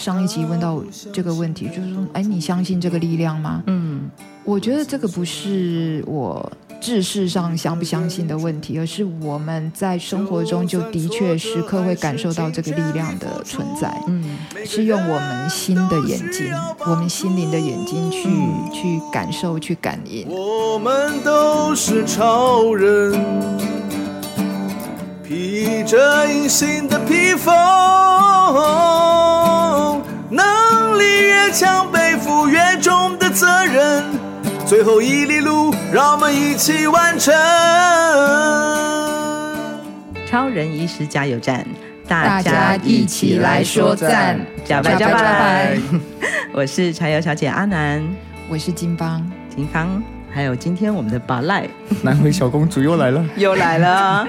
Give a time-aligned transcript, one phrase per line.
[0.00, 3.62] 上一集问到这个问题，就是说，哎，你相信这个力量吗？
[3.66, 4.08] 嗯，
[4.44, 6.50] 我觉得这个不是我。
[6.82, 13.94] 知识上相不相信的问题，而是我们在生活中就的确时刻会感受到这个力量的存在。
[14.08, 16.50] 嗯，是用我们心的眼睛，
[16.86, 20.26] 我们心灵的眼睛去、嗯、去感受、去感应。
[20.26, 23.12] 我们都是超人，
[25.22, 27.54] 披着隐形的披风，
[31.50, 34.04] 越强，背负越重的责任。
[34.64, 37.34] 最后一里路，让我们一起完成。
[40.28, 41.66] 超人医师加油站，
[42.06, 45.76] 大家一起来说赞，加拜加拜！
[46.54, 48.00] 我是柴油小姐阿南，
[48.48, 49.20] 我是金邦，
[49.56, 50.00] 金芳，
[50.32, 51.66] 还有今天我们的巴赖，
[52.00, 54.24] 南回小公主又来了， 又来了。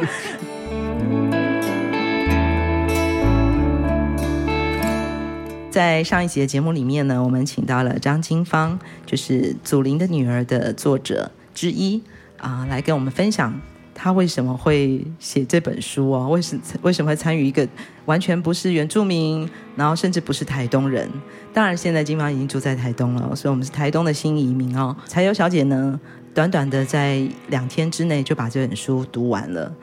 [5.72, 12.04] 在上一集的节目里面呢，我们请到了张金芳，就是《祖灵的女儿》的作者之一
[12.38, 13.58] 啊，来跟我们分享
[13.96, 17.66] 她为什么会写这本书哦，为什为什么会参与一个
[18.04, 21.10] 完全不是原住民，然后甚至不是台东人。
[21.54, 24.94] 当然，现在金芳已经住在台东了，所以我们是台东的新移民哦。
[25.08, 25.98] 柴油小姐呢，
[26.34, 29.74] 短短的在两天之内就把这本书读完了，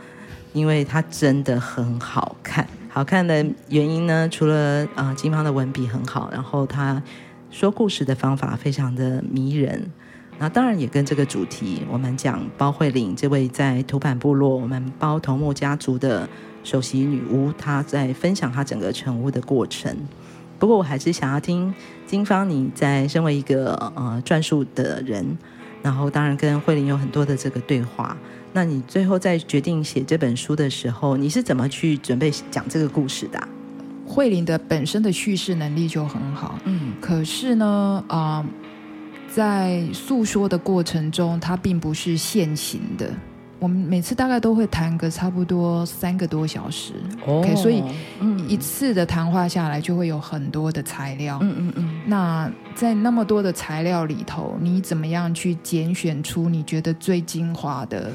[0.52, 2.68] 因为它真的很好看。
[2.98, 7.00] 好看的原因呢，除了啊、金芳的文笔很好，然后他
[7.48, 9.92] 说故事的方法非常的迷人，
[10.40, 16.28] 那当然也跟这个主题，我们讲包慧玲这位在土坂部落，我们包头目家族的
[16.64, 19.96] 首席女巫，她在分享她整个成巫的过程。
[20.58, 21.72] 不过我还是想要听
[22.04, 25.38] 金芳，你在身为一个呃转述的人，
[25.84, 28.16] 然后当然跟慧玲有很多的这个对话。
[28.58, 33.48] 那你最后在决定写这本书的时候，你是怎么去准备讲这个故事的啊？
[34.04, 38.46] 慧玲的本身的叙事能力就很好，嗯，可是呢，啊、呃，
[39.32, 43.08] 在诉说的过程中，它并不是现行的。
[43.60, 46.94] 我们每次大概都会谈个差不多三个多小时，
[47.28, 47.80] 哦，OK，所以
[48.48, 52.00] 一次的谈话下来就会有很多的材料，嗯嗯嗯。
[52.06, 58.10] 那在那么多的材料里头，你怎么样去拣选出你觉得最精华的？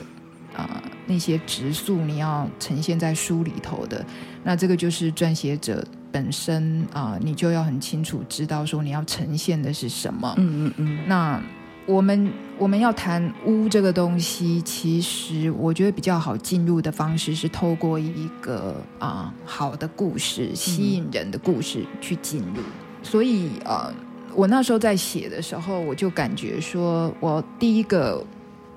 [0.56, 4.06] 啊、呃，那些植素你要呈现在书里头的，
[4.44, 10.34] 那这个就是撰写者本身啊、呃，你就要很清楚知道说你要呈现的是什么。
[10.38, 11.00] 嗯嗯嗯。
[11.08, 11.42] 那
[11.86, 22.62] 我们我们要谈屋这个东西，其实我觉得比较好进入的方式是透过一个啊、呃、好的故事，吸引人的故事去进入。
[22.62, 23.94] 嗯、所以啊、呃，
[24.36, 28.24] 我那时候在写的时候，我就感觉说我第一个。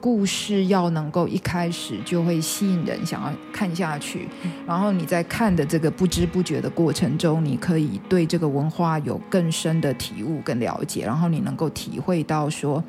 [0.06, 4.28] 故事要能够一开始就会吸引人，想要看下去。
[4.64, 11.04] 然后你在看的这个不知不觉的过程中，你可以对这个文化有更深的体悟跟了解。
[11.04, 12.80] 然后你能够体会到说，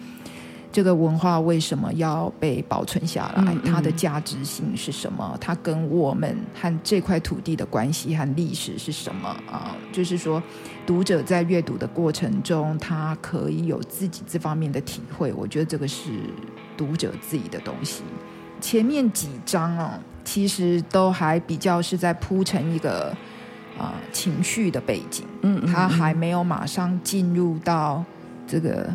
[0.72, 3.58] 这个文化为什么要被保存下来？
[3.66, 5.36] 它的价值性是什么？
[5.42, 9.76] 它跟我们和这块土地的关系和历史是什么啊？
[9.92, 10.40] 就是说，
[10.86, 15.34] 读者在阅读的过程中，他可以有自己这方面的体会。
[15.34, 16.12] 我觉得这个是。
[16.78, 18.04] 读者自己的东西，
[18.62, 23.10] 前面几章哦，其实都还比较是在铺成一个
[23.78, 28.06] 啊、呃、情绪的背景，嗯，他还没有马上进入到
[28.46, 28.88] 这个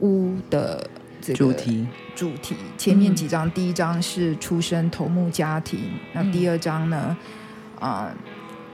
[0.00, 0.90] 屋的
[1.20, 1.86] 这个主题。
[2.16, 2.56] 主题。
[2.76, 5.78] 前面几章，第一章是出生头目家庭，
[6.12, 7.16] 那第二章呢，
[7.78, 8.27] 啊、呃。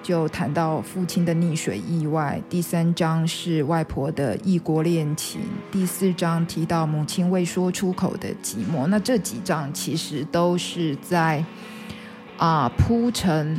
[0.05, 5.41] 就谈到父亲的溺水意外，第三章是外婆的异国恋情，
[5.73, 8.87] 第四章提到母亲未说出口的寂寞。
[8.89, 11.43] 那这几章其实都是在
[12.37, 13.59] 啊铺陈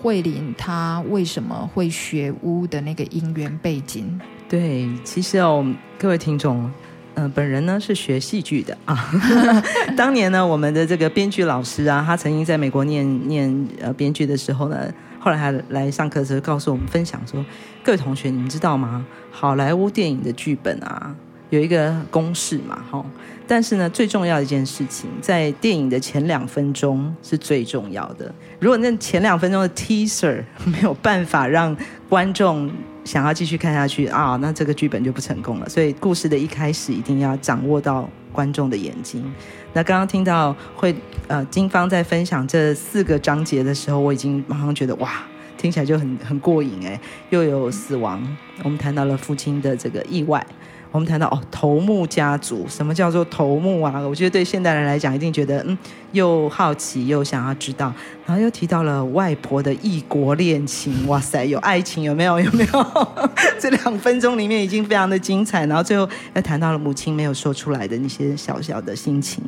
[0.00, 4.18] 慧玲她为什么会学巫的那个因缘背景。
[4.48, 5.62] 对，其实哦，
[5.98, 6.70] 各位听众，
[7.16, 9.12] 嗯、本人呢是学戏剧的啊。
[9.94, 14.90] 当年呢，我们的这个编剧老师啊，他曾经在美国念念呃编剧的时候呢。
[15.24, 17.42] 后来还来上课的时候，告诉我们分享说
[17.82, 19.06] ：“各位同学，你们知道吗？
[19.30, 21.16] 好莱坞电影的剧本啊，
[21.48, 23.02] 有一个公式嘛，哈。
[23.46, 28.30] 但是呢，最重要的一件事情，在电影的前两分钟是最重要的。
[28.60, 31.74] 如果那前两分钟的 teaser 没有办法让
[32.06, 32.70] 观众
[33.02, 35.66] 想要继续看下去啊，那这个剧本就不成功了。
[35.70, 39.24] 所以，故事的一开始一定要掌握到观众的眼睛。”
[39.74, 40.94] 那刚刚听到会
[41.26, 45.10] 呃金方在分享这四个章节的时候，我已经马上觉得哇，
[45.58, 46.98] 听起来就很很过瘾哎，
[47.30, 48.24] 又有死亡，
[48.62, 50.46] 我们谈到了父亲的这个意外，
[50.94, 53.98] 我们谈到哦，头目家族，什么叫做头目啊？
[53.98, 55.76] 我觉得对现代人来讲，一定觉得嗯，
[56.12, 57.92] 又好奇又想要知道。
[58.24, 62.38] 然后又提到了外婆的异国恋情，哇塞，有爱情有没有？
[62.38, 63.08] 有没有？
[63.58, 65.66] 这两分钟里面已经非常的精彩。
[65.66, 69.42] 然后最后又谈到了母亲没有说出来的那些小小的心情，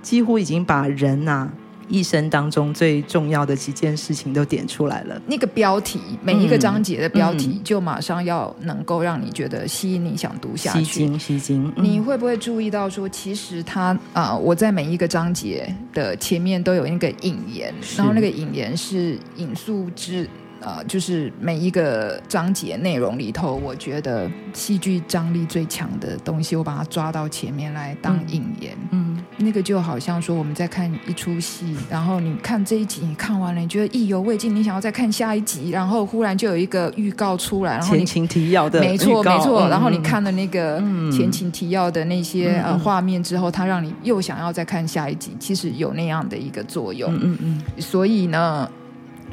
[0.00, 1.52] 几乎已经把人呐、啊。
[1.88, 5.20] 一生当中最重要的几件事情都点出来了。
[5.26, 10.84] 那个标题，每一个章节的标题，就马上要能够让你觉得吸引你想读下去。
[10.84, 11.72] 吸睛，吸睛。
[11.76, 20.28] 你会不会注意到说，其实它啊、呃，我在每一个章节的前面都有那个引言，然后那个引言是引述之。
[20.60, 28.76] 呃，就是每一个章节内容里头，我觉得戏剧张力最强的东西，我把它抓到前面来当引言。
[28.90, 40.82] 嗯，嗯，那个就好像说我们在看一出戏，然后你看这一集，你看完了，你觉得意犹未尽，你想要再看下一集，然后忽然就有一个预告出来，然后前情提要的，没错没错，然后你看了那个
[41.12, 47.14] 前情提要的那些、嗯、呃画面之后，它让你又想要再看下一集，其实有那样的一个作用。
[47.14, 47.38] 嗯嗯，
[47.76, 48.68] 嗯，所以呢。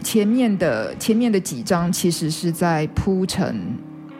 [0.04, 3.56] 前面的前面的几章其实是在铺陈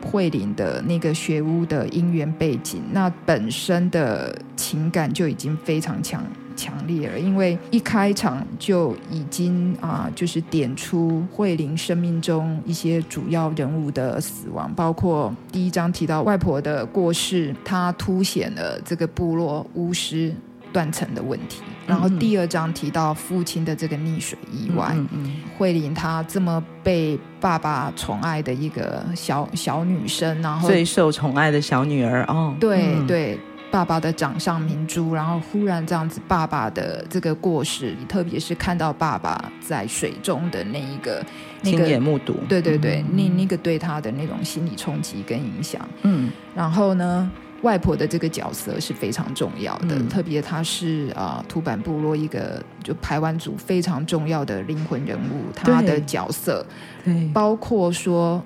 [0.02, 6.22] 慧玲的那个学屋的因缘背景，那本身的情感就已经非常强
[6.54, 20.32] 强烈了，因为一开场就已经啊，就是点出慧玲生命中一些主要人物的死亡，包括第一章提到外婆的过世，它凸显了这个部落巫师
[20.76, 21.62] 断层的问题。
[21.86, 33.38] 然后第二章提到父亲的这个溺水意外，嗯嗯嗯、慧玲她这么被爸爸宠爱的一个小小女生，然后最受宠爱的小女儿哦，对、嗯、对，
[33.70, 41.24] 爸爸的掌上明珠，然后忽然这样子，爸爸的这个过世，特别是看到爸爸在水中的那一个
[41.62, 47.30] 那个亲眼目睹，对对对，嗯、那那个对他的那种心理冲击跟影响，嗯，然后呢？
[47.62, 56.64] 外婆的这个角色是非常重要的，嗯、特别她是啊、呃、土坂部落一个就排湾族非常重要的灵魂人物，她的角色，
[57.04, 58.42] 对，包括说。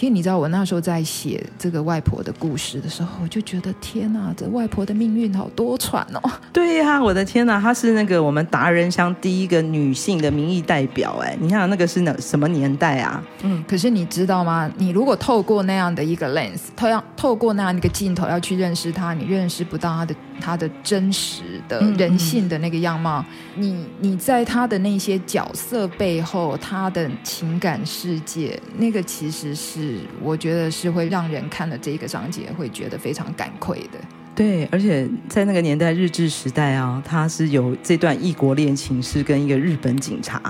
[0.00, 6.32] 其实你知道，我那时候在写这个外婆的故事的时候，我就觉得天哪，这外婆的命运好多舛哦。
[6.54, 11.18] 对呀、啊，我的天哪，她是那个我们达人乡第一个女性的民意代表。
[11.22, 13.22] 哎，你看那个是哪什么年代啊？
[13.42, 14.72] 嗯，可是你知道吗？
[14.78, 23.22] 你如果透过那样的一个 lens，透样透过那样一个镜头要去认识她，你认识不到她的她的真实的人性的那个样貌。
[23.56, 29.89] 嗯、你你在她的那些角色背后，她的情感世界，那个其实是。
[29.90, 33.98] 是，我觉得是会让人看了这个章节会觉得非常感愧的。
[34.34, 40.40] 对，而且在那个年代日治时代啊，他是有这段异国恋情，是跟一个日本警察，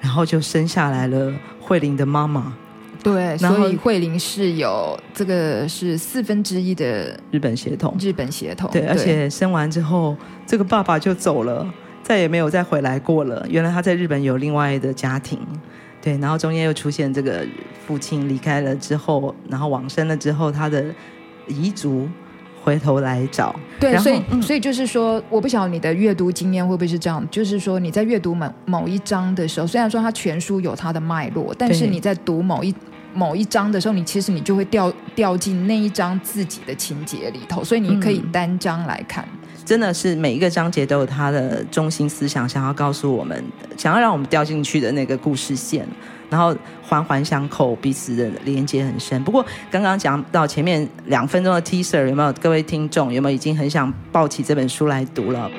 [0.00, 2.56] 然后就生下来了慧玲的妈妈。
[3.02, 8.70] 对，所以慧玲是有这个是四分之一的日本血统，日本血统。
[8.72, 10.16] 对，对而且生完之后，
[10.46, 11.68] 这个爸爸就走了，
[12.02, 13.46] 再也没有再回来过了。
[13.50, 15.38] 原来他在日本有另外的家庭。
[16.06, 17.44] 对，然后中间又出现这个
[17.84, 20.84] 父亲离开了之后，然后往生了之后，他的
[21.48, 22.08] 遗族
[22.62, 23.52] 回头来找。
[23.80, 32.72] 对，所以、嗯、所以就是说，我不晓得你的阅读经验会不会是这样，就是说你在阅读某某一章的时候，虽然说它全书有它的脉络，但是你在读某一
[33.12, 39.24] 某一章的时候，你其实你就会掉掉进那一章自己的情节里头，所以你可以单章来看。
[39.24, 43.44] 嗯真的是每一个章节都有它的中心思想，想要告诉我们，
[43.76, 45.84] 想要让我们掉进去的那个故事线，
[46.30, 49.22] 然后环环相扣，彼此的连接很深。
[49.24, 55.50] 不过刚刚讲到前面两分钟的 teaser，有没有各位听众有没有已经很想抱起这本书来读了？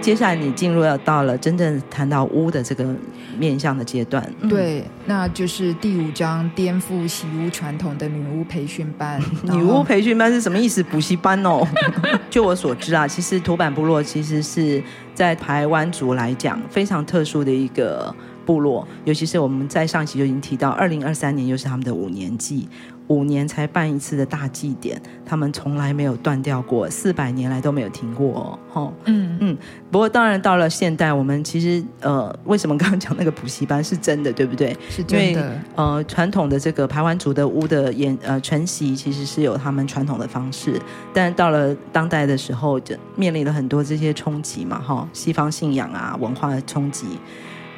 [0.00, 2.94] 接下来你进入要到了真正谈到巫的这个
[3.38, 9.20] 面向的阶段，对，那就是第五章颠覆习巫传统的女巫培训班。
[9.44, 10.82] 女巫培训班是什么意思？
[10.82, 11.66] 补习班哦。
[12.30, 14.82] 就我所知啊，其实土坂部落其实是
[15.14, 18.14] 在台湾族来讲非常特殊的一个
[18.46, 22.68] 部落，尤其是我们在上期就已经提到，二零二三年又是他们的五年祭。
[23.08, 28.92] 五年才办一次的大祭典，他们从来没有断掉过，四百年来都没有停过哦。
[29.04, 29.58] 嗯嗯。
[29.90, 34.76] 不过当然到了现代，我们其实呃，为什么刚刚讲那个补习班是真的，对不对？
[34.88, 35.60] 是真的。
[35.74, 40.80] 呃，传统的这个排湾族的屋的演呃承袭，其实是有他们传统的方式，
[41.14, 47.06] 但到了当代的时候，就面临了很多这些冲击嘛，哈、哦，西方信仰啊，文化的冲击，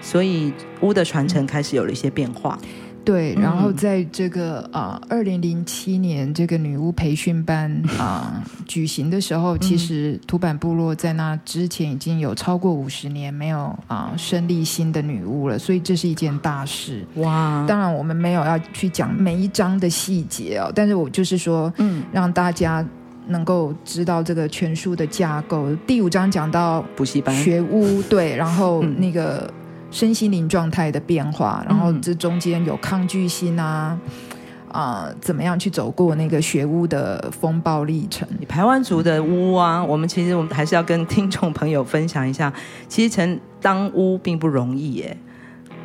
[0.01, 2.59] 所以屋的传承开始有了一些变化。
[3.11, 17.05] 对，然后在这个啊，二零零七年这个女巫培训班啊、呃、举行的时候，其实土坂部落在那之前已经有超过五十年没有啊生立新的女巫了，所以这是一件大事。
[17.17, 17.65] 哇！
[17.67, 22.87] 当然我们没有要去讲每一章的细节哦，但是我就是说，嗯，让大家
[23.27, 25.75] 能够知道这个全书的架构。
[25.85, 29.53] 第五章讲到补习班学巫，对，然后那个。
[29.91, 33.99] 嗯身心灵状态的变化，然后这中间有抗拒心啊，
[34.71, 38.27] 啊、怎么样去走过那个学屋的风暴历程？
[38.39, 42.53] 你排湾族的屋啊，我们其实我们还是要跟听众朋友分享一下，
[42.89, 45.17] 其实成当屋并不容易耶，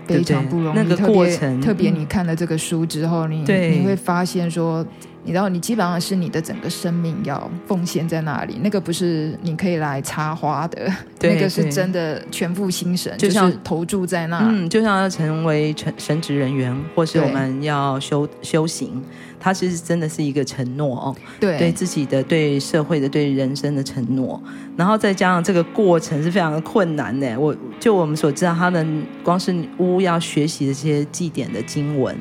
[0.05, 0.77] 非常不容易。
[0.77, 4.85] 那个过程，特别，特别你看了这个书之后，你你会发现说。
[5.25, 10.88] 你知道，你基本上是你的整个生命要奉献在那里，那个不是你可以来插花的，
[11.20, 14.39] 那个是真的全副心神，就像、是、投注在那。
[14.44, 19.03] 嗯，就像要成为神神职人员，或是我们要修修行，
[19.39, 24.39] 它其实真的是一个承诺哦，对，对自己的、对社会的、对人生的承诺。
[24.77, 32.15] 然后再加上这个过程是非常的困难的，我就我们所知道，他们光是巫要学习的这些祭典的经文。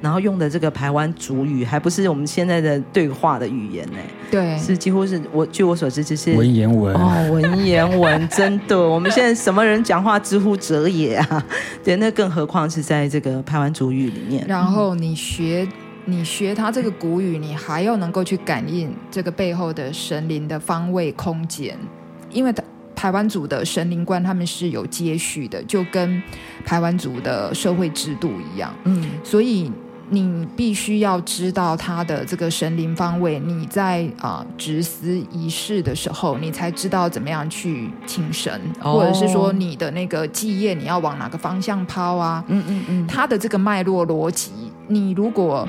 [0.00, 3.98] 然后用的这个台湾族语，还不是我们现在的对话的语言呢？
[4.30, 11.44] 对，是几乎是我据我所知，就是文言文哦，文言文，真的，我们现在什么人讲话之乎者也啊？
[11.82, 14.44] 对，那更何况是在这个台湾族语里面。
[14.46, 15.66] 然后你学
[16.04, 21.76] 你学他这个古语，你还要能够去感应这个背后的神灵的方位空间，
[22.30, 22.52] 因为
[22.94, 26.22] 台湾族的神灵观他们是有接续的，就跟
[26.64, 28.74] 台湾族的社会制度一样。
[28.84, 29.72] 嗯，所以。
[30.08, 42.44] 你必须要知道他的这个神灵方位，你在啊执思仪式的时候，你才知道怎么样去请神，哦、或者是说你的那个祭业你要往哪个方向抛啊？
[42.48, 44.52] 嗯嗯嗯，他的这个脉络逻辑，
[44.88, 45.68] 你如果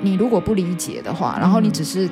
[0.00, 2.10] 你如果不理解的话，然后你只是。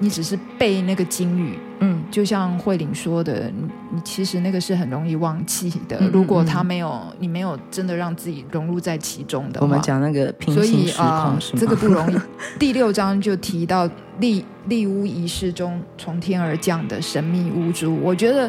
[0.00, 5.96] 你只是背那个金语，嗯，就像慧玲说的，你你其实那个是很容易忘记的。
[5.96, 12.16] 嗯嗯嗯，如果他没有，你没有真的让自己融入在其中的话，我们讲那个平行时空，呃、这个不容易。
[12.60, 13.90] 第六章就提到
[14.20, 17.98] 立立屋仪式中从天而降的神秘巫珠。
[18.00, 18.48] 我觉得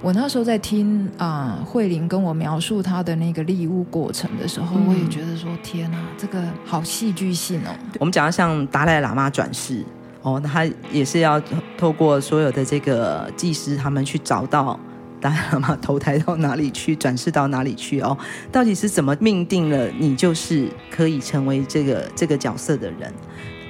[0.00, 7.74] 我那时候在听啊、呃、慧玲跟我描述她的那个立屋过程的时候，嗯、我也觉得说天哪，这个好戏剧性哦。
[7.98, 9.84] 我们讲的像达赖喇嘛转世。
[10.24, 11.38] 哦，那他也是要
[11.76, 14.80] 透过所有的这个祭司，他们去找到
[15.20, 18.16] 达赖喇嘛投胎到哪里去，转世到哪里去哦？
[18.50, 23.12] 到底是怎么命定了你就是可以成为这个这个角色的人？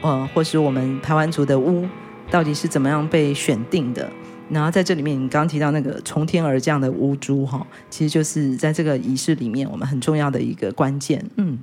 [0.02, 1.84] 呃，或是我们排湾族的巫
[2.30, 4.08] 到底是怎么样被选定的？
[4.48, 11.24] 然后在这里面，你刚刚提到那个从天而降的巫珠哈，其实就是在这个仪式里面我们很重要的一个关键。
[11.36, 11.58] 嗯，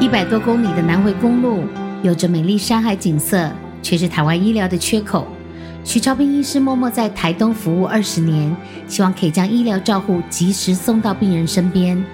[0.00, 1.62] 一百多公里的南回公路。
[2.04, 5.26] 有着美丽山海景色，却是台湾医疗的缺口。
[5.84, 8.54] 许超斌医师默默在台东服务二十年，
[8.86, 12.04] 希望可以将医疗照护及时送到病人身边，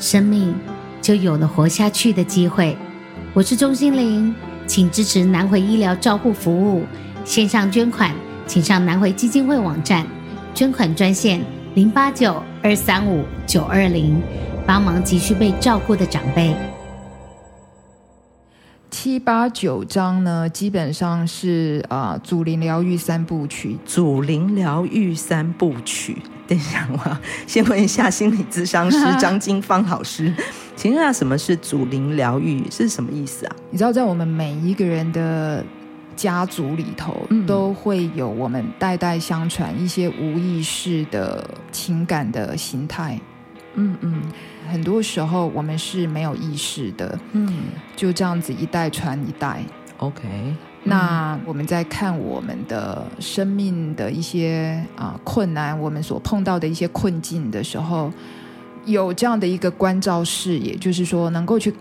[0.00, 0.52] 生命
[1.00, 2.76] 就有了活下去的机会。
[3.34, 4.34] 我是钟欣凌，
[4.66, 6.84] 请支持南回医疗照护服务，
[7.24, 8.12] 线上捐款，
[8.48, 10.04] 请上南回基金会网站，
[10.54, 11.40] 捐款专线
[11.76, 14.20] 零八九二三五九二零，
[14.66, 16.52] 帮忙急需被照顾的长辈。
[18.98, 23.76] 七八九章呢，基本上是啊、呃，祖灵疗愈三部曲。
[23.84, 26.16] 祖灵疗愈三部曲，
[26.48, 30.32] 等一下，我先问一下心理咨商师张金芳老师，
[30.76, 32.64] 请问一下什么是祖灵疗愈？
[32.70, 33.56] 是什么意思啊？
[33.70, 35.62] 你知道，在我们每一个人的
[36.16, 43.20] 家族里头，嗯、都会有我们代代相传一些无意识的情感的形态。
[43.76, 44.22] 嗯嗯。
[44.68, 47.48] 很多时候我们是没有意识的，嗯，
[47.94, 49.62] 就这样子一代传一代。
[49.98, 50.24] OK，
[50.82, 58.12] 那我们在看我们的生命的一些啊、呃、困难，我们所碰到的一些困境的时候，
[58.86, 61.72] 有这样的一个关照视野，就是说能够去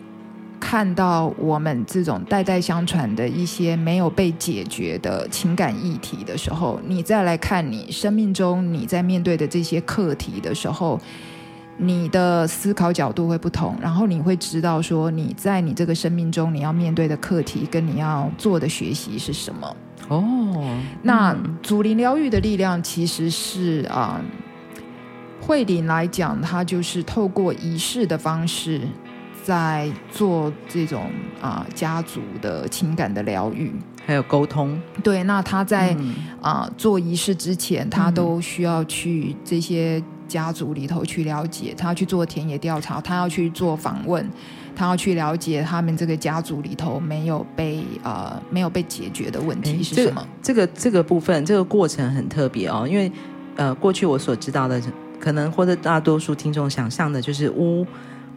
[0.60, 11.02] 看到我们这种代代相传的一些没有被解决的情感议题的时候，你再来看你生命中你在面对的这些课题的时候。
[11.78, 19.76] 你的思考角度会不同，然后你会知道说你在你这个生命中你要面对的课题跟你要做的学习是什么。
[20.08, 24.22] 哦，那祖灵疗愈的力量其实是啊，
[25.42, 28.80] 慧灵来讲，它就是透过仪式的方式
[29.44, 31.10] 在做这种
[31.42, 33.74] 啊家族的情感的疗愈，
[34.06, 34.80] 还有沟通。
[35.04, 40.02] 对，那他在、嗯、啊做仪式之前，他都需要去这些。
[40.28, 44.28] 家族里头去了解，他要去做田野调查，他要去做访问，
[44.76, 50.28] 他要去了解他们这个家族里头没有被呃没有被解决的问题是什么？
[50.42, 53.12] 这个、这个、这个部分这个过程很特别哦，因为
[53.56, 54.82] 呃过去我所知道的，
[55.20, 57.86] 可能或者大多数听众想象的就是巫，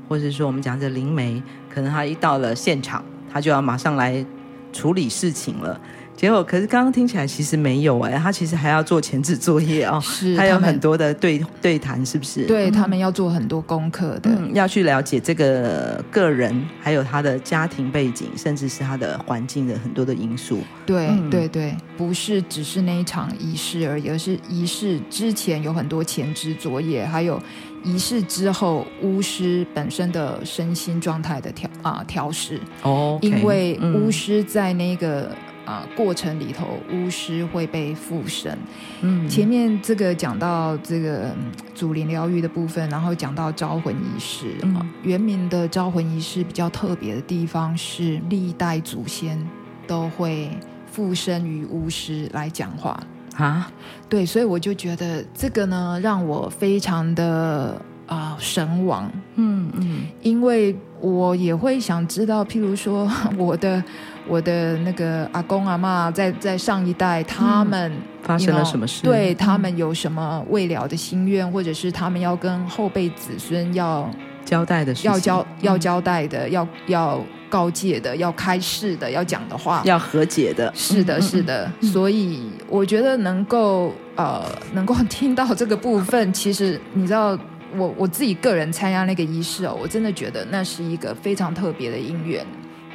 [0.09, 1.42] 或者说我们讲的灵媒，
[1.73, 4.25] 可能他一到了现场，他就要马上来
[4.73, 5.80] 处理事情了。
[6.18, 12.44] 结果，可是刚刚听起来其实没有哎，他其实还要做前置作业哦，是，还有很多的对对谈，是不是？
[12.44, 20.58] 对，他们要做很多功课的，嗯，要去了解这个个人，还有他的家庭背景，甚至是他的环境的很多的因素。
[20.84, 27.40] 对，嗯、对，对，不是只是那一场仪式而已，而是仪式之前有很多前置作业，还有
[27.84, 32.60] 仪式之后巫师本身的身心状态的调啊调试。
[32.82, 35.30] 哦因为巫师在那个。
[35.68, 38.56] 嗯啊，过程里头，巫师会被附身。
[39.02, 41.30] 嗯，前面这个讲到这个
[41.75, 44.46] 祖灵疗愈的部分，然后讲到招魂仪式。
[44.62, 49.38] 嗯，原民的招魂仪式比较特别的地方是，历代祖先
[49.87, 50.50] 都会
[50.90, 52.98] 附身于巫师来讲话
[53.37, 53.70] 啊。
[54.08, 59.10] 对，所以我就觉得这个呢，让我非常的啊神往。
[59.34, 63.06] 嗯嗯，因为我也会想知道，譬如说
[63.37, 63.84] 我的。
[64.28, 69.02] 我的那个阿公阿妈在在上一代，他们、嗯、发生了什么事？
[69.02, 74.08] 对他们有什么未了的心愿，或者是他们要跟后辈子孙要
[74.44, 80.70] 交代的事情，要交要交代的，嗯、要要告诫的，要开示的，要讲的话，要和解的。
[80.75, 81.70] 是的，是的。
[81.80, 84.44] 嗯、所以我觉得能够呃
[84.75, 87.38] 能够听到这个部分，其实你知道，
[87.76, 92.47] 我我自己个人参加那个仪式哦，我真的觉得那是一个非常特别的因缘。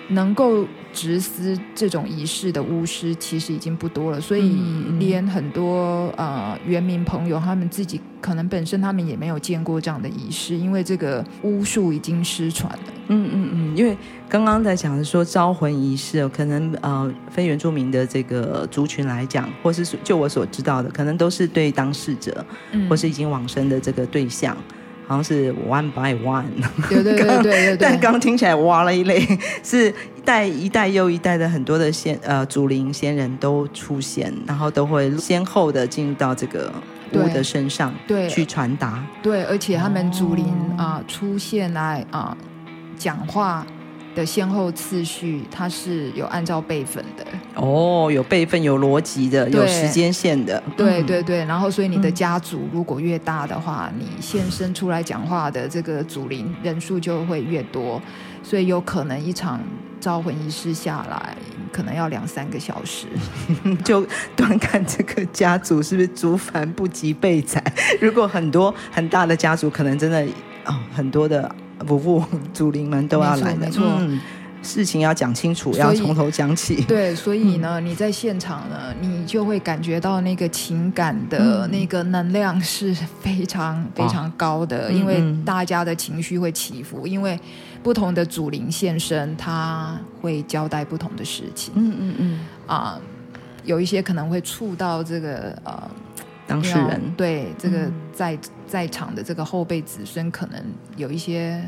[0.10, 4.56] 能够执司这种仪式的巫师其实已经不多了，所以
[5.00, 12.94] 连很多呃原民朋友他们自己可能本身他们也没有见过这样的仪式，因为这个巫术已经失传了。
[13.08, 13.98] 嗯嗯嗯，因为
[14.30, 22.46] 刚刚在讲的说招魂仪式，可能呃非原住民的这个族群来讲，或是就我所知道的，可能都是对当事者，
[22.88, 24.56] 或是已经往生的这个对象。
[25.14, 26.44] 好像是 one by one，
[26.90, 29.20] 对对对对对，但刚听起来哇了一类，
[29.62, 36.74] 是一代一代又一代的很多的先呃祖灵先人都出现，然后都会先后的进入到这个
[37.14, 40.46] 屋的身上，对，去传达，对，而且他们祖灵
[40.78, 42.38] 啊、呃、出现来啊、呃、
[42.98, 43.64] 讲话。
[44.16, 50.62] 的先后次序，它是有按照辈分的哦，有辈分、有逻辑的，有时间线的。
[50.78, 58.02] 对对对，然后所以你的家族如果越大的话，嗯、你现身出来讲话的这个祖灵人数就会越多，
[58.42, 59.60] 所以有可能一场
[60.00, 61.36] 招魂仪式下来，
[61.72, 63.08] 可能要两三个小时，
[63.84, 67.64] 就端看这个家族是不是族繁不及备载。
[68.00, 70.24] 如果很多很大的家族，可能真的
[70.66, 71.54] 哦很多的。
[71.80, 74.20] 不不，祖灵们都要来的，没错，嗯，
[74.62, 76.84] 事情要讲清楚，要从头讲起。
[76.84, 87.38] 对，所以呢，嗯、你在现场呢，你就会感觉到那个情感的那个能量是非常非常高的，因为大家的情绪会起伏，因为
[87.82, 91.74] 不同的祖灵现身，他会交代不同的事情。
[91.76, 93.02] 嗯嗯嗯，啊、呃，
[93.66, 95.90] 有一些可能会触到这个呃。
[96.46, 97.02] 当事人。
[97.16, 98.38] 对这个在
[98.74, 100.60] 在场的这个后辈子孙，可能
[100.98, 101.64] 有一些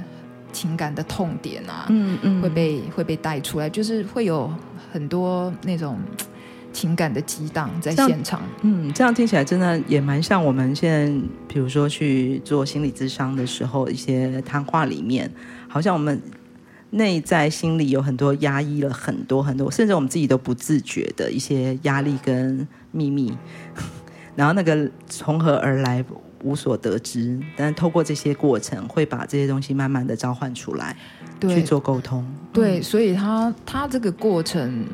[0.52, 4.52] 情感的痛点啊，嗯嗯，会被会被带出来，就是会有
[4.92, 6.00] 很多那种
[6.74, 8.42] 情感的激荡在现场。
[8.64, 15.32] 嗯，这样听起来真的也蛮像我们现在，比如说去做心理咨商的时候，一些谈话里面，
[15.68, 16.20] 好像我们
[16.90, 23.32] 内在心里有很多压抑了很多很多，甚至我们自己都不自觉的一些压力跟秘密。
[24.36, 26.04] 然后那个从何而来
[26.46, 30.96] 无所得知，但透过这些过程，会把这些东西慢慢的召唤出来，
[31.42, 32.24] 去做沟通。
[32.54, 34.86] 对，所以他他这个过程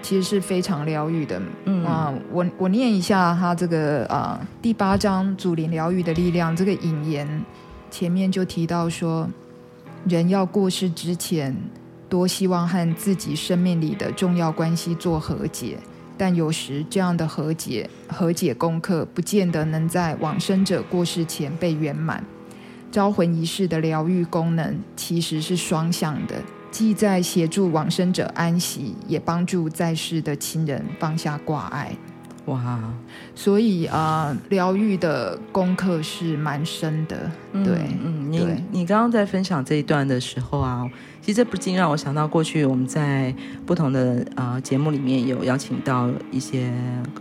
[0.00, 1.42] 其实是非常疗愈的。
[1.64, 7.44] 嗯啊，我我念一下他这个啊第八章主灵疗愈的力量这个引言，
[7.90, 9.28] 前面就提到说，
[10.08, 11.56] 人要过世之前，
[12.08, 15.78] 多希望和自己生命里的重要关系做和解。
[16.22, 22.24] 但有时这样的和解和解功课，不见得能在往生者过世前被圆满。
[22.92, 26.36] 招魂仪式的疗愈功能其实是双向的，
[26.70, 31.90] 既在协助往生者安息，也帮助在世的亲人放下挂碍。
[32.46, 32.78] 哇，
[33.34, 37.30] 所以啊、呃，疗愈的功课是蛮深的。
[37.52, 40.88] 对，嗯，嗯，你你刚刚在分享这一段的时候啊。
[41.24, 43.32] 其实这不禁让我想到，过去我们在
[43.64, 46.68] 不同的呃节目里面有邀请到一些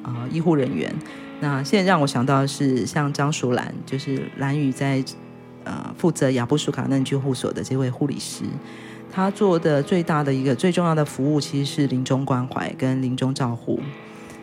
[0.01, 0.91] 呃医护人员，
[1.39, 5.03] 那现在让我想到的是像张淑兰，就是兰宇在
[5.65, 8.43] 呃负责亚布舒卡嫩居护所的这位护理师，
[9.11, 13.79] 他做的最大的一个最重要的服务其实是临终关怀跟临终照护。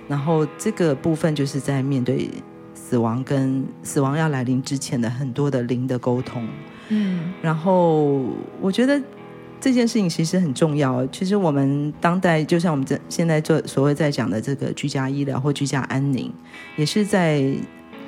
[0.09, 2.31] 然后这个部分就是在面对
[2.75, 6.49] 死亡跟死亡要来临之前的很多的灵的沟通，
[6.88, 8.23] 嗯，然后
[8.59, 8.99] 我觉得
[9.61, 11.07] 这件事情其实很重要。
[11.09, 16.33] 其实我们当代就像我们这现在做所谓在讲的这个居家医疗或居家安宁，
[16.77, 17.44] 也是在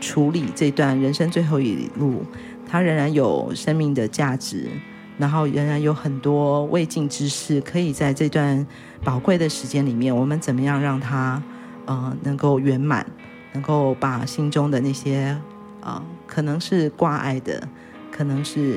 [0.01, 2.25] 处理这段人生最后一路，
[2.67, 4.67] 它仍然有生命的价值，
[5.19, 8.67] 然后仍然有很多未尽之事，可以在这段
[9.05, 11.43] 宝贵的时间里面，我们怎么样让它。
[11.91, 13.05] 呃，能够圆满，
[13.53, 15.37] 能够把心中的那些
[15.81, 17.67] 啊、呃，可能是挂碍的，
[18.13, 18.77] 可能是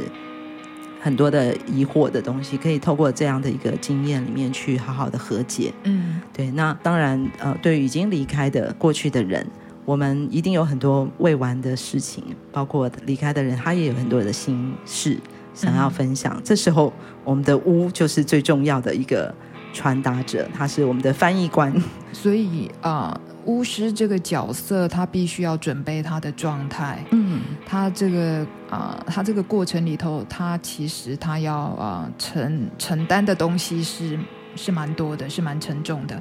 [1.00, 5.72] 很多的疑惑的东西，可以透过这样的一个经验里面去好好的和解。
[5.84, 6.50] 嗯，对。
[6.50, 9.46] 那当然，呃，对于已经离开的过去的人，
[9.86, 15.20] 我们一定有很多未完的事情，包括离开的人，他也有很多的心事
[15.54, 16.34] 想要分享。
[16.38, 16.92] 嗯、这时候，
[17.24, 19.32] 我们的屋就是最重要的一个。
[19.74, 21.74] 传达者，他是我们的翻译官，
[22.14, 27.04] 所以啊、呃，巫师这个角色，他必须要准备他的状态。
[27.10, 34.18] 嗯，他这个啊、呃，他这个过程里头，他其实他要啊、呃、承承担的东西是
[34.56, 36.16] 是蛮多的，是蛮沉重的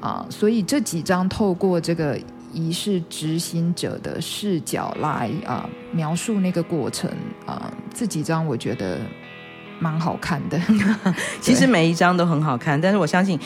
[0.00, 0.30] 啊、呃。
[0.30, 2.18] 所以这几章透过这个
[2.52, 7.10] 仪式执行者的视角来啊、呃、描述那个过程
[7.44, 9.00] 啊、呃，这几章我觉得。
[9.78, 10.60] 蛮好看的，
[11.40, 13.38] 其实每一张都很好看，但是我相信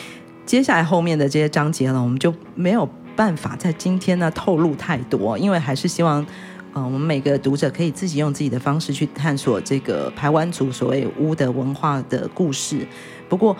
[0.45, 6.25] 接下来后面的这些章节呢，我们就没有办法在今天呢透露太多，因为还是希望，
[6.73, 12.87] 呃，我们每个读者可以自己用自己的方式去探索这个排湾族所谓巫的文化的故事。
[13.27, 13.55] 不过。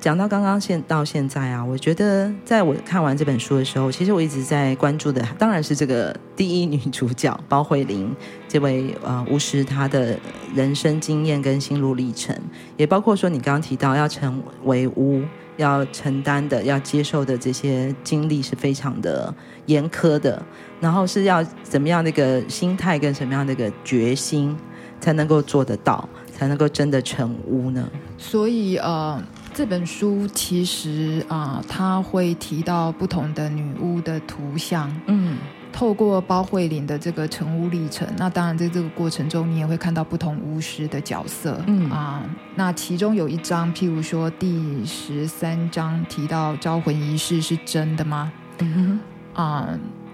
[0.00, 8.16] 讲到刚刚现到现在啊，我觉得在我看完这本书的时候，其实我一直在关注的，当然是这个第一女主角包慧玲
[8.48, 10.18] 这位呃巫师，她的
[10.54, 12.34] 人生经验跟心路历程，
[12.78, 15.22] 也包括说你刚刚提到要成为巫
[15.58, 19.32] 要承担的、要接受的这些经历是非常的
[19.66, 20.42] 严苛的，
[20.80, 24.56] 然后是要怎么样的一个心态跟什么样的一个决心
[24.98, 27.86] 才能够做得到，才能够真的成巫呢？
[28.16, 29.22] 所以呃。
[29.52, 34.90] 这本书其实啊，它会提到不同的女巫的图像。
[35.06, 35.36] 嗯，
[35.72, 41.62] 透过包慧玲的这个成巫历程，那当然在这个过程中，你也会看到不同巫师的角色。
[41.66, 42.22] 嗯啊，
[42.54, 48.32] 那其中有一章，譬如说第十三章提到招魂仪式是真的吗？
[48.58, 48.98] 嗯
[49.34, 49.68] 啊。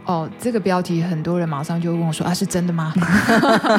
[0.06, 2.94] 哦，这个标题很多人马上就问我说：“啊，是真的吗？”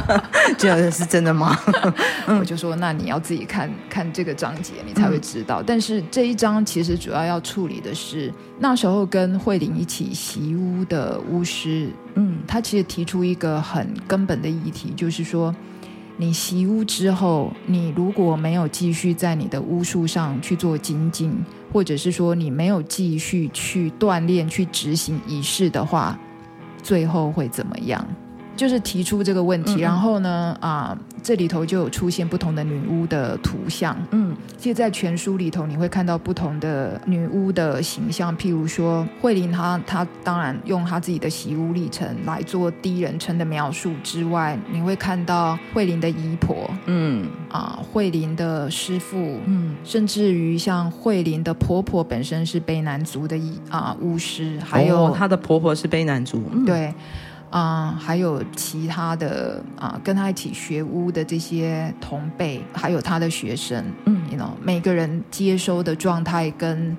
[0.60, 1.58] 这样是真的吗？
[2.40, 5.62] 我就说：“那你要自己看看这个章节，你才会知道。
[5.62, 15.56] 嗯”但是这一章其实主要要处理的是那时候跟慧玲一起习巫的巫师，嗯，他其实提出一个很根本的议题，就是说。
[16.20, 21.32] 你习巫之后，你如果没有继续在你的巫术上去做精进，
[21.72, 26.18] 或者是说你没有继续去锻炼、去执行仪式的话，
[26.82, 28.06] 最后会怎么样？
[28.56, 30.98] 就是提出这个问题，嗯嗯，然后呢，啊。
[31.28, 38.34] 这里头就有出现不同的女巫的图像，嗯，其实，在全书里头，你会看到不同的女巫的形象。
[38.38, 53.38] 譬如说，慧玲她她当然用她自己的习巫历程来做第一人称的描述之外，你会看到慧玲的姨婆，嗯啊，慧玲的师傅，嗯，甚至于像慧玲的婆婆本身是卑南族的
[53.70, 56.94] 啊巫师，还有她的婆婆是卑南族，嗯、对。
[57.50, 66.96] 啊、呃，还有其他的啊、呃，跟他一起学巫的这些同辈，还有他的学生，嗯，you know，每个人接收的状态跟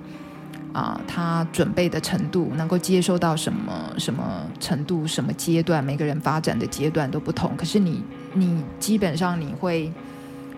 [0.73, 4.23] 啊、呃，他准备的程度，能够接收到什么什么
[4.59, 7.55] 程度、什么阶段，每个人发展的阶段都不同。
[7.55, 9.91] 可是你，你基本上你会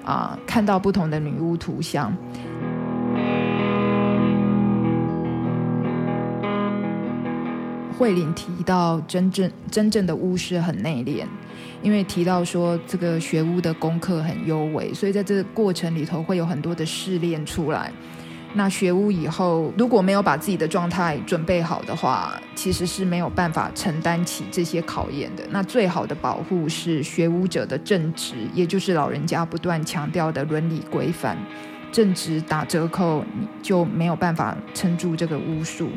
[0.05, 2.13] 啊、呃，看到不同的女巫图像。
[8.01, 11.23] 慧玲提到，真正真正的巫师很内敛，
[11.83, 17.93] 因为提到说这个学巫的功课很优微，所以在这个过程里头会有很多的试炼出来。
[18.55, 25.43] 那学巫以后，如果没有把自己的状态准备好的话，其实是没有办法承担起这些考验的。
[25.51, 31.37] 那最好的保护是学巫者的正直，也就是老人家不断强调的伦理规范。
[31.91, 35.89] 正直打折扣，你就没有办法撑住这个巫术。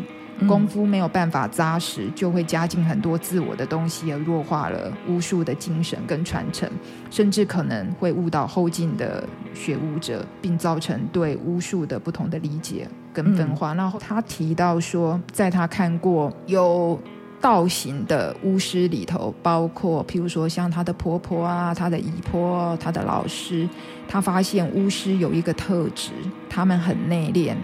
[0.48, 6.68] 功夫没有办法扎实，就会加进很多自我的东西，而弱化了巫术的精神跟传承，
[7.10, 13.74] 甚至可能会误导后进的学巫者，并造成对巫术的不同的理解跟分化。
[13.74, 16.98] 然后他提到说，在他看过有
[17.40, 23.68] 道行的巫师里头，包括譬如说像她的婆婆啊、她的姨婆、她的老师，
[24.08, 26.10] 她发现巫师有一个特质，
[26.48, 27.54] 他们很内敛，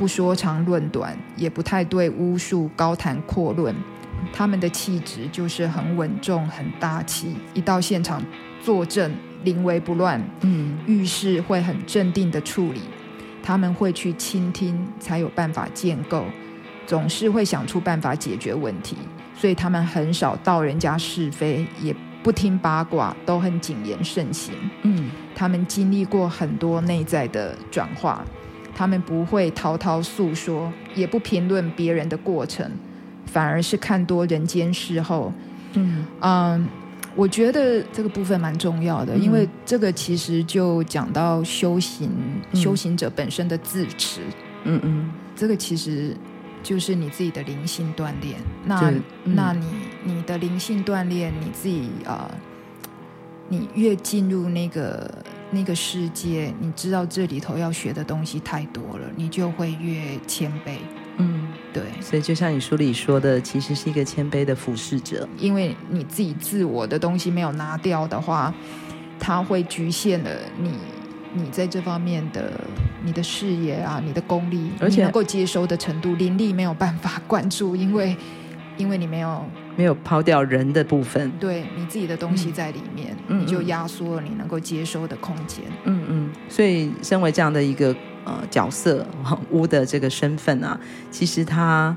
[0.00, 3.76] 不说长论短，也不太对巫术高谈阔论。
[4.32, 8.24] 他们的气质就是很稳重、很大气，一到现场
[8.62, 10.18] 坐镇，临危不乱。
[10.40, 12.80] 嗯，遇事会很镇定的处理，
[13.42, 16.24] 他们会去倾听，才有办法建构，
[16.86, 18.96] 总是会想出办法解决问题。
[19.34, 24.54] 所以他们很少道人家是非，也不听八卦，都很谨言慎行。
[24.80, 28.24] 嗯，他们经历过很多内在的转化，
[28.80, 32.66] 他们不会滔滔诉说，也不评论别人的过程。
[33.26, 35.30] 反而是看多人间事后，
[35.74, 36.06] 嗯。
[36.22, 36.66] 嗯，
[37.14, 42.10] 我觉得这个部分蛮重要的，嗯、因为这个其实就讲到修行，
[42.52, 44.22] 嗯、修行者本身的自持，
[44.64, 46.16] 嗯嗯，这个其实
[46.62, 48.40] 就是你自己的灵性锻炼。
[48.64, 49.66] 那、嗯、那你
[50.02, 52.34] 你的灵性锻炼，你自己啊、呃，
[53.50, 60.78] 你越进入那个那个世界，你知道这里头要学的东西太多了，你就会越谦卑。
[61.16, 68.54] 嗯，对，所以就像你书里说的，其实是一个谦卑的俯视者，因为你自己自我的东西没有拿掉的话，
[69.18, 70.72] 它会局限了你，
[71.34, 72.52] 你在这方面的
[73.04, 78.16] 你的视野啊，你的功力，而且能够接收的程度，灵力没有办法灌注，因为
[78.80, 79.44] 因为你没有
[79.76, 85.64] 没有抛掉人的部分，对你自己的东西在里面，嗯、你就压缩了你能够接收的空间。
[85.84, 87.94] 嗯嗯，所以身为这样的一个。
[88.22, 89.04] 呃，角色
[89.50, 90.78] 屋的这个身份啊，
[91.10, 91.96] 其实它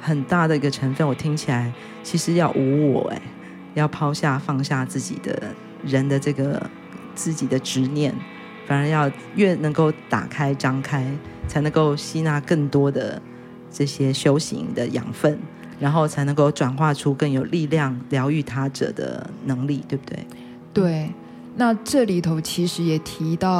[0.00, 1.70] 很大的一个成分，我听起来
[2.02, 3.20] 其实要无我哎，
[3.74, 6.60] 要抛下放下自己的人的这个
[7.14, 8.14] 自己的执念，
[8.66, 11.06] 反而要越能够打开张开，
[11.46, 13.20] 才能够吸纳更多的
[13.70, 15.38] 这些修行的养分，
[15.78, 20.26] 然后才能够转化出更有力量疗愈他者的能力，对不对？
[20.72, 21.10] 对，
[21.56, 23.50] 那这里头其实也提到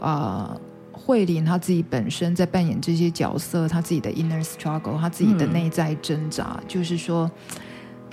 [0.00, 0.50] 啊。
[0.52, 0.60] 呃
[1.06, 7.30] 慧玲她自己本身在扮演这些角色，她自己的 inner struggle，她自己的内在挣扎，就是说，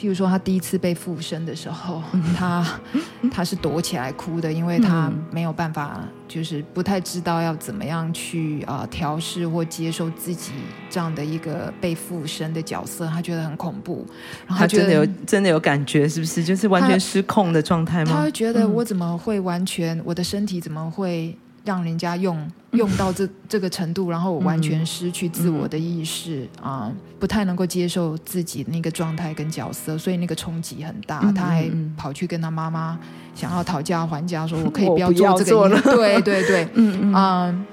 [0.02, 2.02] 譬如说他第一次被附身的时候，
[2.36, 2.66] 他
[3.32, 10.54] 他是躲起来哭的，因为他没有办法，就是不太知道要怎么样去啊、呃、调试或接受自己
[10.90, 14.04] 这样的一个被附身的角色，他觉得很恐怖。
[14.48, 16.44] 然后他真的有真的有感觉，是不是？
[16.44, 18.14] 就是完全失控的状态吗？
[18.16, 21.38] 他会觉得我怎么会完全，嗯、我的身体怎么会？
[21.64, 31.20] 让人家用用到这这个程度，然后我完全失去自我的意识啊、不太能够接受自己那个状态跟角色，所以那个冲击很大。
[31.24, 32.98] 嗯、他还跑去跟他妈妈
[33.36, 35.70] 想要讨价还价，说我可以不要做这个。
[35.82, 37.66] 对对 对，嗯 嗯、呃、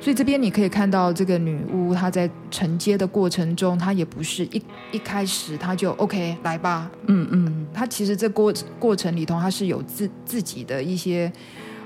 [0.00, 6.88] 所以这边你可以看到这个女巫她在承接的过程中，她也不是一一开始她就 OK 来吧。
[7.06, 11.32] 嗯嗯，她其实这过过程里头，她是有自自己的一些。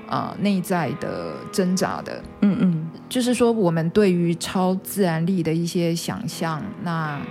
[0.09, 7.21] 啊、呃，内在的挣扎的，嗯嗯，就是说，我们对于超自然力的一些想象，那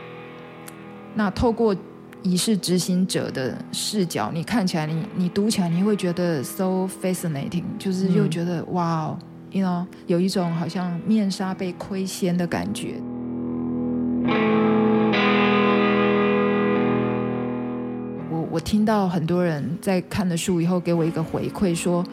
[1.17, 1.75] 那透过
[2.23, 9.19] 仪式执行者的视角，你看起来你，你你读起来，你会觉得 so fascinating，就是又觉得、嗯、哇
[9.51, 12.95] ，you know，有一种好像面纱被窥掀的感觉。
[18.31, 22.05] 我我听到很多人在看了书以后，给我一个回馈说。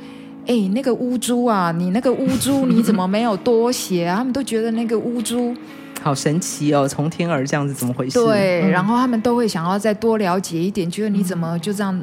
[0.47, 4.17] 哎，那个乌珠啊，你那个乌珠你怎么没有多写啊？
[4.19, 5.55] 他们都觉得那个乌珠
[6.01, 8.19] 好神奇哦，从天而降是怎么回事？
[8.19, 11.99] 对，嗯、然后他们都会想要再多了解一点，觉得你怎么就这样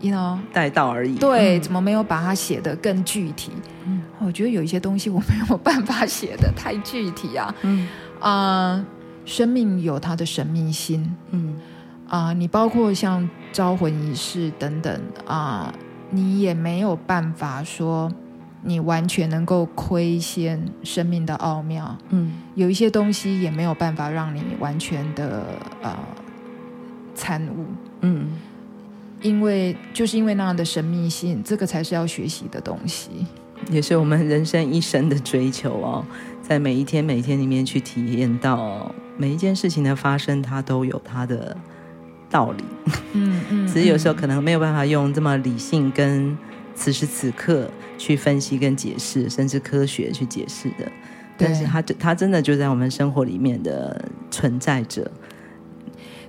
[0.00, 1.14] ，you know，带到而已。
[1.16, 3.52] 对，嗯、怎么没有把它写得更具体？
[3.86, 7.54] 嗯，我觉得有一些东西我没有办法写得太具体啊。
[7.62, 7.88] 嗯
[8.20, 8.86] 啊、呃，
[9.24, 11.10] 生命有它的神秘性。
[11.30, 11.56] 嗯
[12.06, 14.94] 啊、呃，你包括像招魂仪式等等
[15.26, 15.72] 啊。
[15.72, 18.10] 呃你也没有办法说，
[18.62, 21.96] 你完全能够窥见生命的奥妙。
[22.08, 25.44] 嗯，有一些东西也没有办法让你完全的
[25.82, 25.96] 呃
[27.14, 27.66] 参悟。
[28.00, 28.30] 嗯，
[29.20, 33.10] 因为就是因为那样的神秘性，这个才是要学习的东西，
[33.70, 36.04] 也是我们人生一生的追求哦。
[36.42, 41.56] 在每一天每一天里面去体验到每一件事情的发生，它都有它的。
[42.30, 42.64] 道理，
[43.12, 46.36] 嗯嗯， 只是有时候可能没有办法用这么理性跟
[46.74, 50.90] 此时此刻去分析跟解释，甚至科学去解释的。
[51.36, 55.08] 但是它，它真的就在我们生活里面的存在着。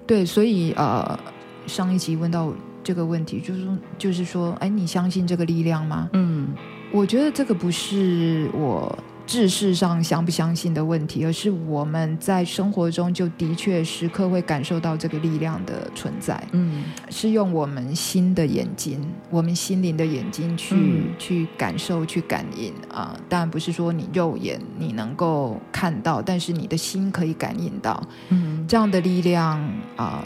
[0.05, 1.19] 对，所以呃，
[1.65, 6.09] 上一集问到这个问题，就是说，就是说，哎，你相信这个力量吗？
[6.13, 6.49] 嗯，
[6.91, 8.97] 我觉得这个不是我
[9.29, 16.43] 知识上相不相信的问题，而是我们在生活中就的确时刻会感受到这个力量的存在。
[16.51, 23.15] 嗯，是用我们心的眼睛，我们心灵的眼睛去、嗯、去感受、去感应啊。
[23.29, 28.01] 当然不是说你肉眼你能够看到，但是你的心可以感应到。
[28.29, 29.63] 嗯，这样的力量
[29.95, 30.25] 啊，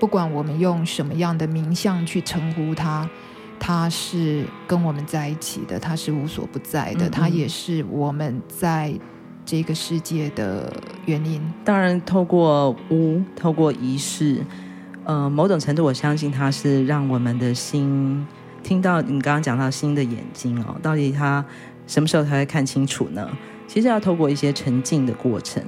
[0.00, 3.08] 不管我们用什么样的名相去称呼它。
[3.60, 8.92] 他是跟我们在一起的，他是无所不在的，他、也是我们在
[9.44, 10.72] 这个世界的
[11.04, 11.40] 原因。
[11.62, 14.38] 当然，透过巫，透过仪式，
[15.04, 18.26] 呃，某种程度，我相信他是让我们的心
[18.62, 21.44] 听到你刚刚讲到心的眼睛哦，到底他
[21.86, 23.28] 什么时候才会看清楚呢？
[23.68, 25.62] 其实要透过一些沉静的过程。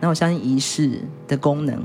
[0.00, 1.82] 那我相信仪式的功能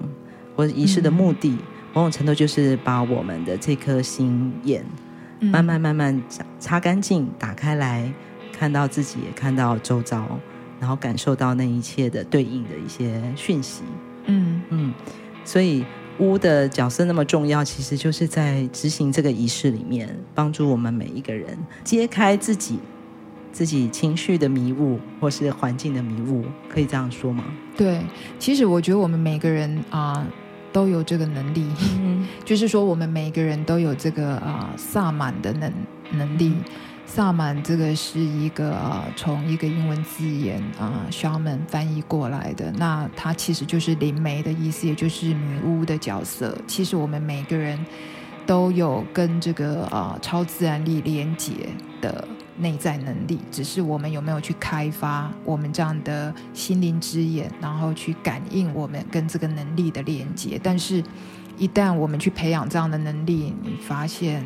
[0.56, 1.60] 或者仪式的目的，嗯、
[1.93, 4.84] 某种程度就是把我们的这颗心眼。
[5.49, 8.13] 慢慢慢慢擦擦干净，打开来，
[8.54, 10.39] 看到自己，也看到周遭，
[10.80, 13.82] 然后感受到那一切的对应的一些讯息。
[14.25, 14.93] 嗯嗯，
[15.43, 15.84] 所以
[16.19, 22.77] 巫的角色那么重要，其实就是在执行这个仪式里面，帮助我们每一个人揭开自己
[23.51, 27.43] 自己情绪的迷雾，或是环境的迷雾，可以这样说吗？
[27.75, 28.01] 对，
[28.38, 30.13] 其实我觉得我们每个人啊。
[30.13, 30.40] 呃
[30.71, 31.65] 都有这个能力，
[31.99, 35.73] 嗯、 就是说我们每个人都有这个啊萨满的能
[36.12, 36.55] 能力。
[37.05, 46.57] 萨满这个是一个啊从一个英文字眼啊 shaman 翻译过来的，那它其实就是灵媒的意思，也就是女巫的角色。
[46.65, 47.77] 其实我们每个人
[48.45, 51.51] 都有跟这个啊超自然力连接
[51.99, 52.25] 的。
[52.57, 60.59] 内在能力，只是我们有没有去开发我们这样的心灵之眼，然后去感应我们跟这个能力的连接。
[60.61, 61.03] 但是，
[61.57, 64.43] 一旦我们去培养这样的能力，你发现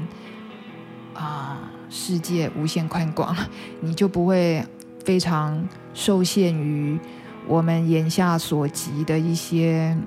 [1.14, 3.36] 啊，世界无限宽广，
[3.82, 4.64] 你就不会
[5.04, 7.00] 非常受限于
[7.48, 9.98] 我们眼下所及的一些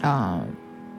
[0.00, 0.40] 啊。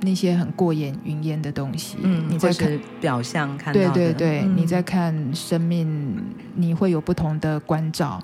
[0.03, 6.15] 那些很过眼云烟的东西，嗯，你在看表象看到的，对对对，嗯、你在看生命，
[6.55, 8.21] 你会有不同的关照。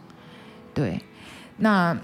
[0.73, 1.01] 对，
[1.57, 1.97] 那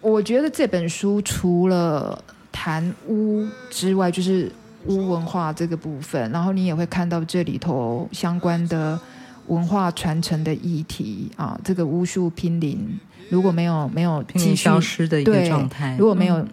[0.00, 4.50] 我觉得这本书除了谈巫之外，就是
[4.86, 8.98] 巫文化这个部分，然后你也会看到这里头相关的
[9.46, 12.98] 文化传承的议题啊，这个巫术濒临，
[13.30, 16.46] 如果没有没有继续消失的一个状态，如果没有。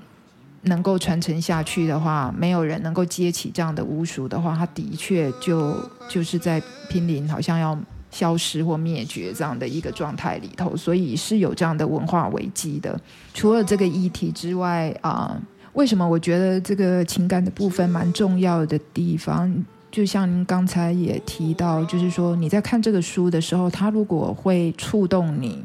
[0.66, 5.76] 能够传承下去的话，没有人能够接起这样的巫术的话，它的确就
[6.10, 7.78] 就是在濒临好像要
[8.12, 13.00] 消失或灭绝这样的一个状态里头，所以是有这样的文化危机的。
[13.34, 15.36] 除了这个议题之外啊、
[15.74, 19.66] 为什么我觉得这个情感的部分蛮重要的地方？
[19.92, 25.64] 就像您刚才也提到，就是说你在看这个书的时候，它如果会触动你。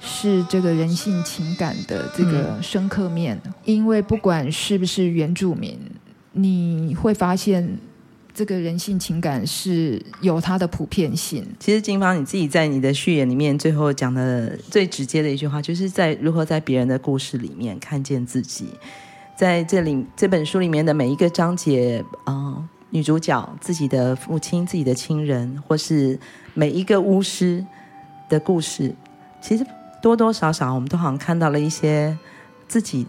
[0.00, 5.78] 是这个人性情感的这个深刻面，嗯，因为不管是不是原住民，
[6.32, 7.78] 你会发现
[8.32, 11.46] 这个人性情感是有它的普遍性。
[11.58, 18.68] 其实金芳你自己在你的序言里面最后讲的最直接的一句话，就是在如何在别人的故事里面看见自己。
[19.36, 26.18] 在这里这本书里面的每一个章节，啊、呃，女主角自己的父亲、自己的亲人，或是
[26.54, 27.64] 每一个巫师
[28.30, 28.94] 的故事，
[29.42, 29.66] 其实。
[30.02, 32.16] 多多少少，我们都好像看到了一些
[32.66, 33.06] 自己，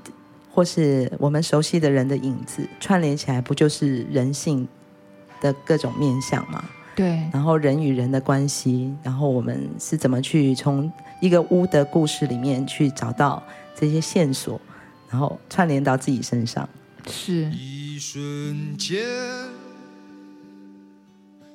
[0.52, 4.68] 或是我们熟悉的人的影子，串联起来，不就是人性
[5.40, 6.64] 的各种面相吗？
[6.96, 7.30] 对。
[7.32, 13.42] 然后人与人的关系，然后我们是怎么去从一个屋的故事里面去找到
[13.76, 14.60] 这些线索，
[15.10, 16.68] 然后串联到自己身上。
[17.08, 17.50] 是。
[17.52, 19.61] 一瞬间。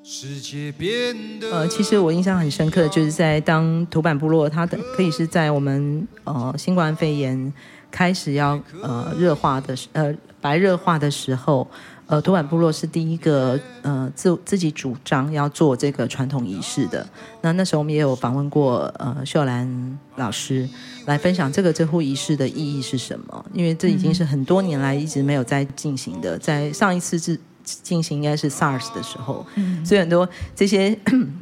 [0.09, 7.53] 世界变得呃，其实我印象很深刻，就是在当土坂部落，它的可以是在我们呃新冠肺炎
[7.90, 11.66] 开始要呃热化的呃白热化的时候，
[12.07, 17.05] 呃土坂部落是第一个呃自自己主张要做这个传统仪式的。
[17.40, 20.69] 那那时候我们也有访问过呃秀兰老师
[21.07, 27.37] 来分享这个这户仪式的意义是什么，因为这已经是很多年来一直没有在进行的，在上一次是。
[27.83, 30.97] 进行应该是 SARS 的时候，嗯，所以很多这些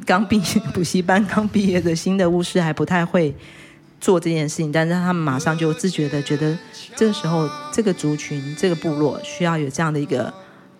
[0.05, 3.33] 刚毕业补习班刚毕业的新的巫师还不太会
[4.01, 6.57] 做这件事情，但是他们马上就自觉的觉得，
[6.95, 10.25] 这个时候这个族群这个部落需要有这样的一个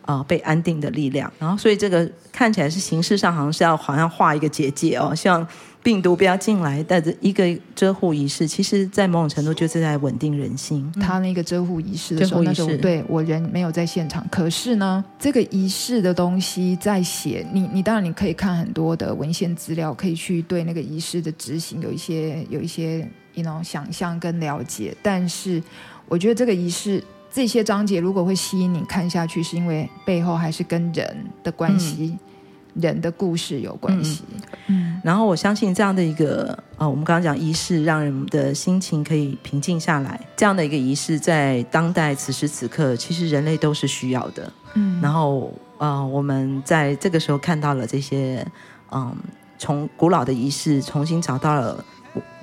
[0.01, 5.47] 啊、呃、被安定的力量，然后所以这个看起来是形式上好像是要好像画一个结界哦，希望。
[5.85, 7.45] 病毒不要进来，带着一个
[7.75, 10.91] 遮护仪式，其实，在某种程度就是在稳定人心。
[10.99, 24.91] 他那个遮护仪式的时候，那时候对我人没有在现场，可是呢，这个仪式的东西在写，你你当然你可以看很多的文献资料，可以去对那个仪式的执行有一些有一些一种想象跟了解。
[25.03, 25.61] 但是，
[26.07, 32.05] 我觉得这个仪式这些章节如果会吸引你看下去，是因为背后还是跟人的关系。
[32.11, 32.19] 嗯
[32.75, 34.23] 人的故事有关系，
[34.67, 48.45] 嗯，然后我相信这样的一个呃，我们刚刚讲仪式，让人的心情可以平静下来，这样的一个仪式，在当代此时此刻，其实人类都是需要的，嗯，然后呃，我们在这个时候看到了这些，
[48.91, 49.15] 嗯，
[49.57, 51.83] 从古老的仪式重新找到了。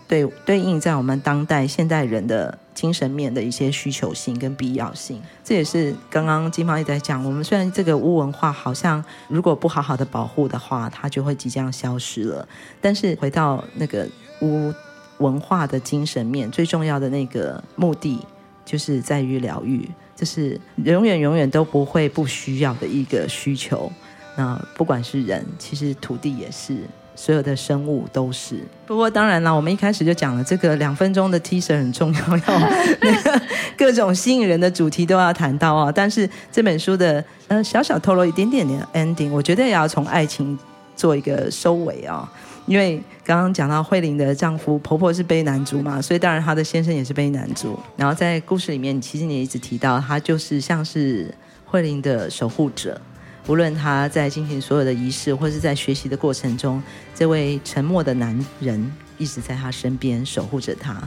[0.08, 7.24] 对，对应在我们当代现代人的精神面的一些需求性跟必要性，这也是刚刚金芳也在讲。
[7.24, 12.48] 我们虽然这个巫文化好像如果不好好的保护的话，它就会即将消失了。
[12.80, 14.08] 但是回到那个
[14.40, 14.72] 巫
[15.18, 18.18] 文化的精神面，最重要的那个目的
[18.64, 23.92] 就是在于疗愈，这是永远永远都不会不需要的一个需求。
[24.36, 26.78] 那不管是人，其实土地也是。
[27.14, 28.60] 所有的生物都是。
[28.86, 32.58] 不过当然了，我们一开始就讲了，这个两分钟的 teaser 很重要，要
[33.00, 33.42] 那个
[33.76, 35.92] 各种吸引人的主题都要谈到啊。
[35.92, 40.58] 但是这本书的呃小小透露一点点的 ending，我觉得也要从爱情
[40.96, 42.30] 做一个收尾啊。
[42.66, 47.76] 因为刚刚讲到慧玲的丈夫婆婆是悲男主嘛，所以当然她的先生也是悲男主。
[47.96, 51.34] 然后在故事里面，其实你也一直提到，他就是像是
[51.66, 53.00] 慧玲的守护者。
[53.48, 56.82] 无论他在进行所有的仪式，或是在学习的过程中，
[57.14, 61.02] 这位沉默的男人一直在他身边守护着他。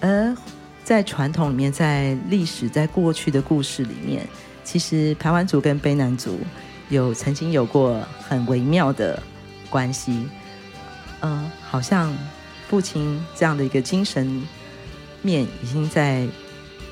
[0.00, 0.36] 而
[0.84, 4.26] 在传统里面，在历史、在过去的故事里面，
[4.62, 6.38] 其实排湾族跟卑南族
[6.90, 9.20] 有曾经有过很微妙的
[9.70, 10.28] 关系。
[11.22, 12.14] 嗯、好像
[12.68, 14.42] 父亲这样的一个精神
[15.22, 16.28] 面，已经在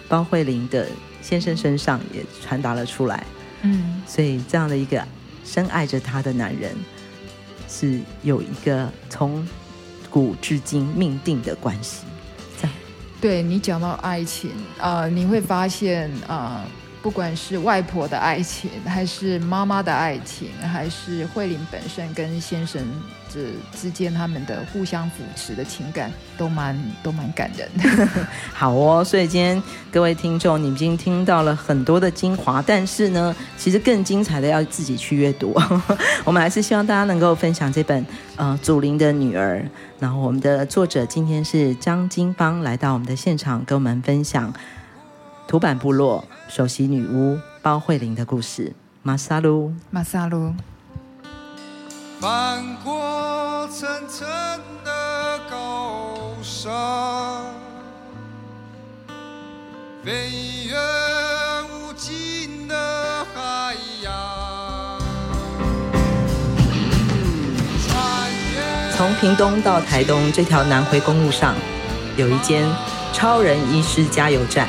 [0.09, 0.89] 包慧玲的
[1.21, 3.25] 先生身上也传达了出来。
[3.65, 5.05] 嗯，所以这样的一个
[5.45, 6.73] 深爱着他的男人，
[7.69, 9.47] 是有一个从
[10.09, 12.05] 古至今命定的关系。
[12.61, 12.77] 这样，
[13.21, 16.71] 对你讲到爱情啊、呃，你会发现啊、呃，
[17.05, 22.83] 不管是外婆的爱情，还是妈妈的爱情，还是慧玲本身跟先生。
[23.77, 28.09] 之间他们的互相扶持的情感都蛮都蛮感人的。
[28.55, 35.53] 好哦，所以今天各位听众，你们已经听到了很多的精华，但是呢，其实更精彩的要自己去阅读。
[36.25, 39.69] 我们还是希望大家能够分享这本呃祖灵的女儿。
[39.99, 44.55] 然后我们的作者今天是张金芳来到我们的现场，跟我们分享
[45.47, 48.73] 土坂部落首席女巫包慧玲的故事。
[49.03, 50.55] 马萨鲁，马萨鲁。
[52.19, 54.27] 翻过层层
[54.85, 56.73] 的高山，
[60.03, 60.31] 飞
[60.67, 60.75] 越
[61.71, 64.13] 无尽的海洋。
[68.97, 71.55] 从屏东到台东这条南回公路上，
[72.17, 72.67] 有一间
[73.13, 74.69] 超人医师加油站，